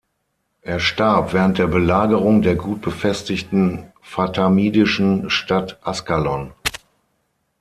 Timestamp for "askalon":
5.83-6.53